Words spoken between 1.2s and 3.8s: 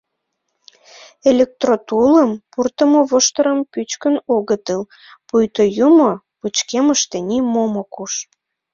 Электротулым пуртымо воштырым